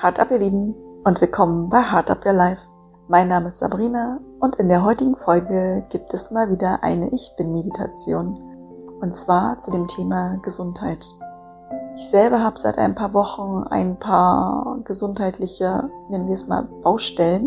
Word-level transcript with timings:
Hard 0.00 0.18
Up, 0.18 0.30
ihr 0.30 0.38
Lieben, 0.38 0.74
und 1.04 1.20
willkommen 1.20 1.68
bei 1.68 1.82
Hard 1.82 2.10
Up 2.10 2.24
Your 2.24 2.32
Life. 2.32 2.62
Mein 3.08 3.28
Name 3.28 3.48
ist 3.48 3.58
Sabrina 3.58 4.18
und 4.38 4.56
in 4.56 4.70
der 4.70 4.82
heutigen 4.82 5.14
Folge 5.14 5.84
gibt 5.90 6.14
es 6.14 6.30
mal 6.30 6.50
wieder 6.50 6.82
eine 6.82 7.12
Ich 7.12 7.34
Bin-Meditation. 7.36 8.40
Und 9.02 9.14
zwar 9.14 9.58
zu 9.58 9.70
dem 9.70 9.86
Thema 9.88 10.38
Gesundheit. 10.38 11.04
Ich 11.94 12.08
selber 12.08 12.42
habe 12.42 12.58
seit 12.58 12.78
ein 12.78 12.94
paar 12.94 13.12
Wochen 13.12 13.62
ein 13.68 13.98
paar 13.98 14.78
gesundheitliche, 14.84 15.90
nennen 16.08 16.28
wir 16.28 16.34
es 16.34 16.48
mal, 16.48 16.62
Baustellen 16.82 17.46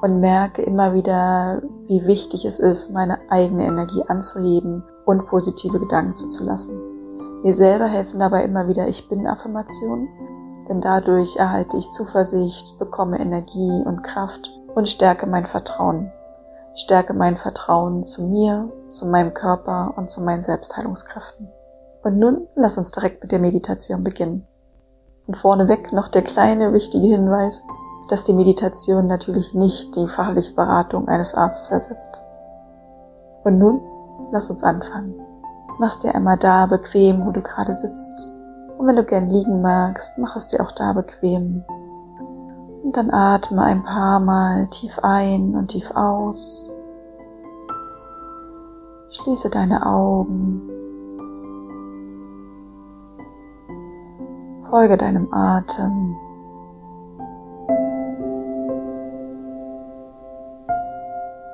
und 0.00 0.20
merke 0.20 0.62
immer 0.62 0.94
wieder, 0.94 1.62
wie 1.88 2.06
wichtig 2.06 2.44
es 2.44 2.60
ist, 2.60 2.92
meine 2.92 3.18
eigene 3.28 3.66
Energie 3.66 4.04
anzuheben 4.06 4.84
und 5.04 5.26
positive 5.26 5.80
Gedanken 5.80 6.14
zuzulassen. 6.14 6.78
Mir 7.42 7.54
selber 7.54 7.86
helfen 7.86 8.20
dabei 8.20 8.44
immer 8.44 8.68
wieder 8.68 8.86
Ich 8.86 9.08
Bin-Affirmationen 9.08 10.08
denn 10.68 10.80
dadurch 10.80 11.36
erhalte 11.36 11.76
ich 11.76 11.88
Zuversicht, 11.90 12.78
bekomme 12.78 13.18
Energie 13.18 13.82
und 13.84 14.02
Kraft 14.02 14.52
und 14.74 14.88
stärke 14.88 15.26
mein 15.26 15.46
Vertrauen. 15.46 16.12
Stärke 16.74 17.14
mein 17.14 17.36
Vertrauen 17.36 18.02
zu 18.02 18.22
mir, 18.22 18.70
zu 18.88 19.06
meinem 19.06 19.34
Körper 19.34 19.94
und 19.96 20.10
zu 20.10 20.20
meinen 20.20 20.42
Selbstheilungskräften. 20.42 21.48
Und 22.04 22.18
nun 22.18 22.46
lass 22.54 22.78
uns 22.78 22.90
direkt 22.90 23.22
mit 23.22 23.32
der 23.32 23.40
Meditation 23.40 24.04
beginnen. 24.04 24.46
Und 25.26 25.36
vorneweg 25.36 25.92
noch 25.92 26.08
der 26.08 26.22
kleine 26.22 26.72
wichtige 26.72 27.06
Hinweis, 27.06 27.62
dass 28.08 28.24
die 28.24 28.32
Meditation 28.32 29.06
natürlich 29.06 29.54
nicht 29.54 29.96
die 29.96 30.06
fachliche 30.06 30.54
Beratung 30.54 31.08
eines 31.08 31.34
Arztes 31.34 31.70
ersetzt. 31.70 32.22
Und 33.44 33.58
nun 33.58 33.80
lass 34.32 34.48
uns 34.48 34.62
anfangen. 34.62 35.14
Mach's 35.78 35.98
dir 35.98 36.14
einmal 36.14 36.36
da 36.36 36.66
bequem, 36.66 37.26
wo 37.26 37.30
du 37.30 37.42
gerade 37.42 37.76
sitzt 37.76 38.37
und 38.78 38.86
wenn 38.86 38.96
du 38.96 39.04
gern 39.04 39.28
liegen 39.28 39.60
magst, 39.60 40.16
mach 40.18 40.36
es 40.36 40.46
dir 40.46 40.60
auch 40.60 40.70
da 40.70 40.92
bequem. 40.92 41.64
Und 42.84 42.96
dann 42.96 43.10
atme 43.10 43.62
ein 43.62 43.82
paar 43.82 44.20
Mal 44.20 44.68
tief 44.68 45.00
ein 45.02 45.56
und 45.56 45.68
tief 45.68 45.90
aus. 45.90 46.70
Schließe 49.10 49.50
deine 49.50 49.84
Augen. 49.84 50.62
Folge 54.70 54.96
deinem 54.96 55.32
Atem. 55.32 56.16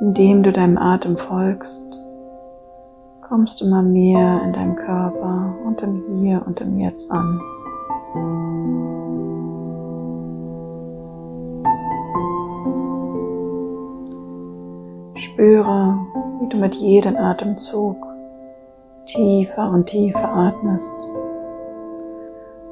Indem 0.01 0.43
du 0.43 0.53
deinem 0.53 0.77
Atem 0.77 1.17
folgst, 1.17 1.87
kommst 3.29 3.61
du 3.61 3.65
immer 3.65 3.83
mehr 3.83 4.43
in 4.45 4.53
deinem 4.53 4.77
Körper 4.77 5.55
und 5.65 5.81
im 5.83 6.03
Hier 6.09 6.43
und 6.47 6.61
im 6.61 6.79
Jetzt 6.79 7.11
an. 7.11 7.41
Spüre, 15.17 15.99
wie 16.41 16.49
du 16.49 16.57
mit 16.59 16.75
jedem 16.75 17.17
Atemzug 17.17 17.97
tiefer 19.07 19.71
und 19.71 19.87
tiefer 19.87 20.29
atmest 20.29 21.07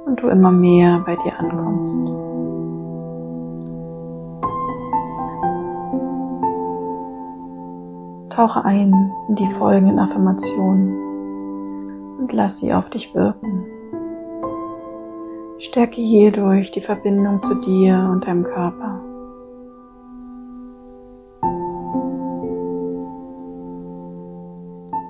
und 0.06 0.20
du 0.20 0.28
immer 0.28 0.52
mehr 0.52 1.02
bei 1.06 1.16
dir 1.16 1.38
ankommst. 1.38 1.98
Tauche 8.32 8.64
ein 8.64 9.12
in 9.28 9.34
die 9.34 9.50
folgenden 9.50 9.98
Affirmationen 9.98 12.18
und 12.18 12.32
lass 12.32 12.60
sie 12.60 12.72
auf 12.72 12.88
dich 12.88 13.14
wirken. 13.14 13.66
Stärke 15.58 16.00
hierdurch 16.00 16.70
die 16.70 16.80
Verbindung 16.80 17.42
zu 17.42 17.56
dir 17.56 18.08
und 18.10 18.26
deinem 18.26 18.44
Körper. 18.44 19.00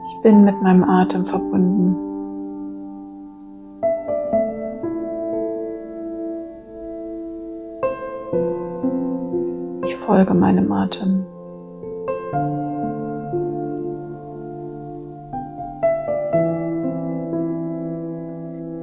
Ich 0.08 0.22
bin 0.22 0.44
mit 0.44 0.60
meinem 0.60 0.82
Atem 0.82 1.24
verbunden. 1.24 1.96
Ich 9.86 9.94
folge 9.96 10.34
meinem 10.34 10.72
Atem. 10.72 11.24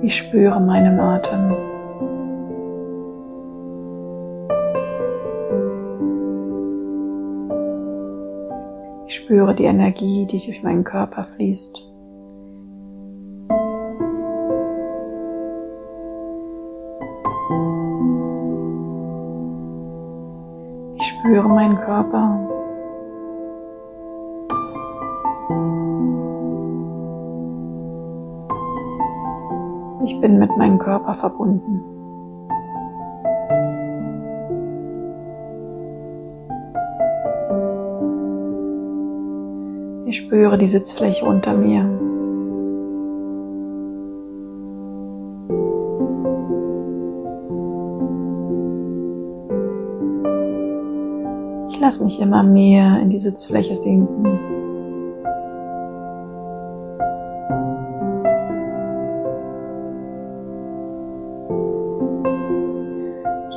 Ich 0.01 0.15
spüre 0.15 0.61
meinen 0.61 0.97
Atem. 0.97 1.51
Ich 9.07 9.15
spüre 9.15 9.53
die 9.53 9.65
Energie, 9.65 10.25
die 10.25 10.39
durch 10.45 10.63
meinen 10.63 10.85
Körper 10.85 11.27
fließt. 11.35 11.85
Ich 20.97 21.07
spüre 21.07 21.49
meinen 21.49 21.77
Körper. 21.81 22.38
Ich 30.19 30.21
bin 30.21 30.37
mit 30.37 30.57
meinem 30.57 30.77
Körper 30.77 31.13
verbunden. 31.13 31.79
Ich 40.07 40.17
spüre 40.17 40.57
die 40.57 40.67
Sitzfläche 40.67 41.23
unter 41.23 41.53
mir. 41.53 41.85
Ich 51.69 51.79
lasse 51.79 52.03
mich 52.03 52.19
immer 52.19 52.43
mehr 52.43 52.99
in 53.01 53.09
die 53.09 53.19
Sitzfläche 53.19 53.73
sinken. 53.73 54.48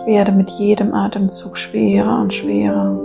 Werde 0.07 0.33
mit 0.33 0.51
jedem 0.51 0.95
Atemzug 0.95 1.57
schwerer 1.57 2.21
und 2.21 2.35
schwerer. 2.35 2.99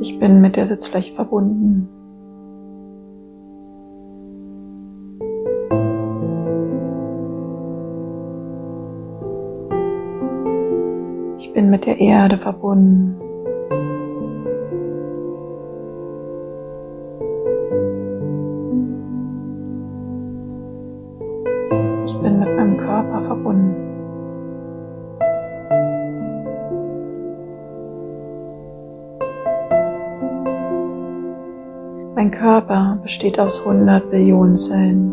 Ich 0.00 0.18
bin 0.18 0.40
mit 0.40 0.56
der 0.56 0.66
Sitzfläche 0.66 1.14
verbunden. 1.14 1.88
Ich 11.38 11.52
bin 11.54 11.70
mit 11.70 11.86
der 11.86 11.98
Erde 11.98 12.38
verbunden. 12.38 13.29
Körper 22.76 23.22
verbunden. 23.22 23.74
Mein 32.14 32.30
Körper 32.30 32.98
besteht 33.02 33.38
aus 33.38 33.60
100 33.60 34.10
Billionen 34.10 34.56
Zellen. 34.56 35.12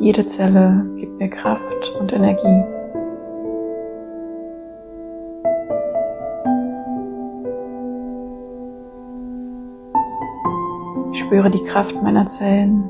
Jede 0.00 0.26
Zelle 0.26 0.86
gibt 0.96 1.18
mir 1.18 1.30
Kraft 1.30 1.96
und 1.98 2.12
Energie. 2.12 2.73
Spüre 11.18 11.50
die 11.50 11.62
Kraft 11.64 11.94
meiner 12.02 12.26
Zellen. 12.26 12.84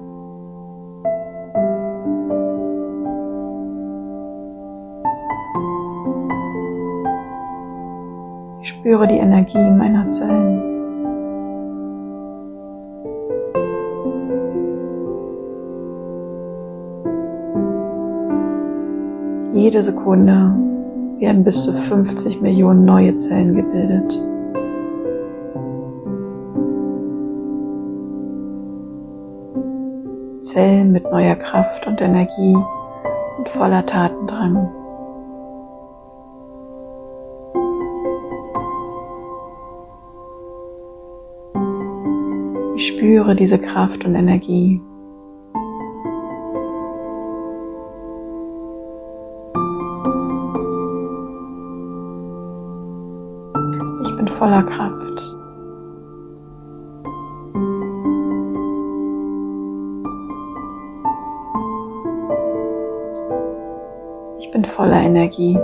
Ich 8.63 8.69
spüre 8.69 9.07
die 9.07 9.19
Energie 9.19 9.71
meiner 9.71 10.07
Zellen. 10.07 10.75
Jede 19.53 19.83
Sekunde 19.83 20.57
werden 21.19 21.45
bis 21.45 21.63
zu 21.63 21.73
50 21.73 22.41
Millionen 22.41 22.85
neue 22.85 23.15
Zellen 23.15 23.55
gebildet. 23.55 24.34
Zellen 30.55 30.93
mit 30.93 31.03
neuer 31.11 31.35
Kraft 31.35 31.85
und 31.89 32.01
Energie 32.01 32.57
und 33.39 33.49
voller 33.49 33.85
Tatendrang. 33.85 34.71
Ich 42.77 42.87
spüre 42.87 43.35
diese 43.35 43.59
Kraft 43.59 44.05
und 44.05 44.15
Energie. 44.15 44.81
Ich 54.05 54.17
bin 54.17 54.29
voller 54.39 54.63
Kraft. 54.63 55.04
Bin 64.55 64.65
voller 64.65 65.03
Energie. 65.03 65.59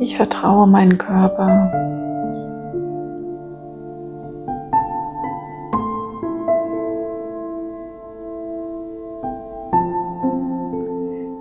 Ich 0.00 0.16
vertraue 0.16 0.66
meinen 0.66 0.96
Körper. 0.96 1.70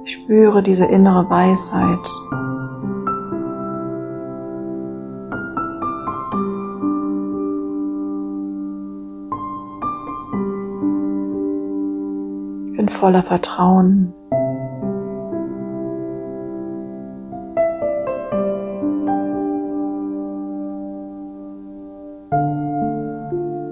Ich 0.04 0.12
spüre 0.12 0.62
diese 0.62 0.86
innere 0.86 1.30
Weisheit. 1.30 2.31
Voller 13.01 13.24
Vertrauen. 13.24 14.13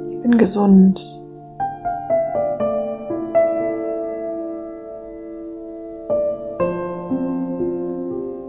Ich 0.10 0.22
bin 0.24 0.36
gesund. 0.40 1.00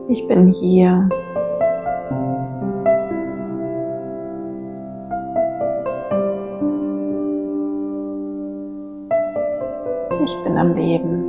Ich 0.09 0.27
bin 0.29 0.47
hier. 0.49 1.11
Ich 10.23 10.37
bin 10.45 10.59
am 10.59 10.75
Leben. 10.75 11.25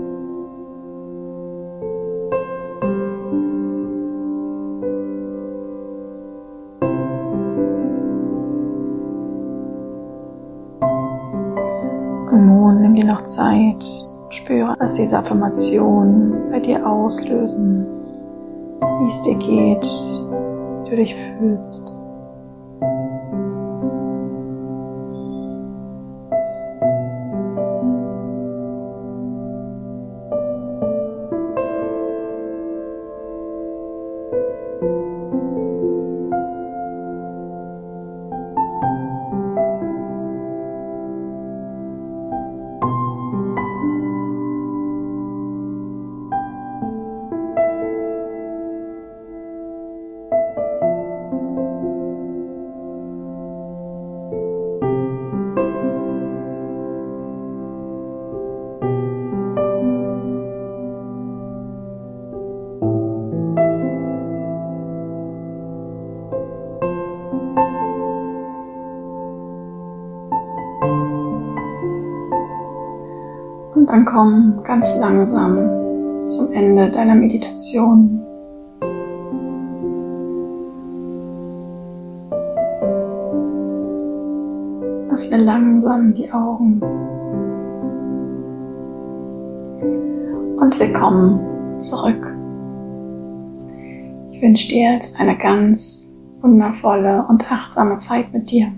Und 12.31 12.45
nun 12.47 12.81
nimm 12.81 12.95
dir 12.95 13.05
noch 13.05 13.23
Zeit, 13.23 13.81
spüre, 14.29 14.75
was 14.77 14.95
diese 14.95 15.19
Affirmationen 15.19 16.51
bei 16.51 16.59
dir 16.59 16.85
auslösen, 16.85 17.85
wie 18.99 19.07
es 19.07 19.21
dir 19.21 19.35
geht, 19.35 19.83
wie 20.83 20.89
du 20.89 20.95
dich 20.97 21.15
fühlst. 21.39 22.00
Komm 74.05 74.61
ganz 74.63 74.97
langsam 74.97 75.57
zum 76.27 76.51
Ende 76.51 76.89
deiner 76.89 77.13
Meditation. 77.13 78.19
Öffne 85.11 85.37
langsam 85.37 86.13
die 86.13 86.31
Augen. 86.31 86.81
Und 90.59 90.79
willkommen 90.79 91.79
zurück. 91.79 92.33
Ich 94.31 94.41
wünsche 94.41 94.67
dir 94.69 94.93
jetzt 94.93 95.19
eine 95.19 95.37
ganz 95.37 96.15
wundervolle 96.41 97.25
und 97.29 97.51
achtsame 97.51 97.97
Zeit 97.97 98.33
mit 98.33 98.49
dir. 98.49 98.71